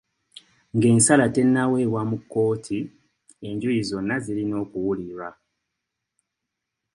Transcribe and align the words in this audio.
Ng'ensala 0.75 1.25
tennaweebwa 1.35 2.01
mu 2.09 2.17
kkooti, 2.21 2.79
enjuyi 3.47 3.81
zonna 3.89 4.15
zirina 4.25 4.55
okuwulirwa. 4.63 5.27